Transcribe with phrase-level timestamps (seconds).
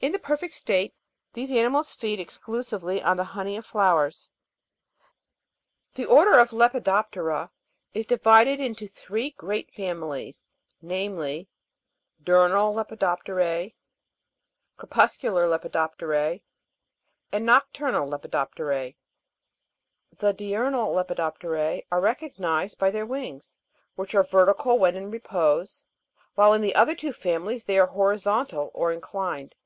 [0.00, 0.94] In the perfect state,
[1.32, 3.16] these animals feed exclusively on CHKVSALID.
[3.16, 4.28] the honey of flowers.
[5.96, 5.96] 17.
[5.96, 7.50] The order of Lepidop'tera
[7.94, 8.06] is.
[8.06, 10.48] divided into three great families;
[10.80, 11.48] namely,
[12.22, 13.74] Diurnal Lepidop'terte,
[14.76, 16.42] Crepuscular Lepidop tercv,
[17.32, 18.82] and Nocturnal Lepidop'tera.
[18.82, 18.96] 18.
[20.18, 23.58] The DIURNAL LEFIDOF'TERJG are recognised by their wings,
[23.96, 26.34] which are vertical when in repose (fig.
[26.36, 29.56] 45), while in the other two families they are horizontal or inclined.